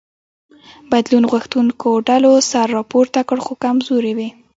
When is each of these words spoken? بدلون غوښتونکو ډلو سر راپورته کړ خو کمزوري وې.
بدلون 0.91 1.23
غوښتونکو 1.31 1.89
ډلو 2.07 2.31
سر 2.51 2.67
راپورته 2.77 3.19
کړ 3.29 3.37
خو 3.45 3.53
کمزوري 3.63 4.13
وې. 4.17 4.29